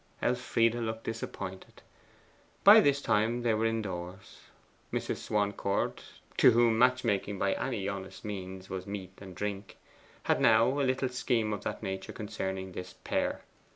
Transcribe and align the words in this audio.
Elfride 0.19 0.73
looked 0.73 1.03
disappointed. 1.03 1.83
By 2.63 2.79
this 2.81 3.03
time 3.03 3.43
they 3.43 3.53
were 3.53 3.67
indoors. 3.67 4.39
Mrs. 4.91 5.17
Swancourt, 5.17 6.03
to 6.37 6.49
whom 6.49 6.79
match 6.79 7.03
making 7.03 7.37
by 7.37 7.53
any 7.53 7.87
honest 7.87 8.25
means 8.25 8.67
was 8.67 8.87
meat 8.87 9.13
and 9.21 9.35
drink, 9.35 9.77
had 10.23 10.41
now 10.41 10.69
a 10.69 10.81
little 10.81 11.09
scheme 11.09 11.53
of 11.53 11.61
that 11.65 11.83
nature 11.83 12.13
concerning 12.13 12.71
this 12.71 12.95
pair. 13.03 13.41